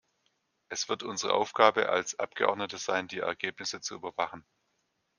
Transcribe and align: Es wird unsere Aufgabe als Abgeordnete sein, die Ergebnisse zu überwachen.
Es 0.69 0.89
wird 0.89 1.03
unsere 1.03 1.35
Aufgabe 1.35 1.89
als 1.89 2.17
Abgeordnete 2.17 2.79
sein, 2.79 3.07
die 3.07 3.19
Ergebnisse 3.19 3.81
zu 3.81 3.93
überwachen. 3.93 4.43